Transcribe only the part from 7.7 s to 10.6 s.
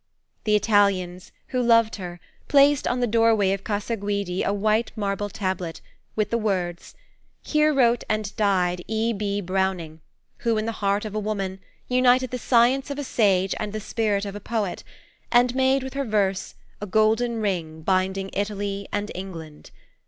wrote and died E.B. Browning, who,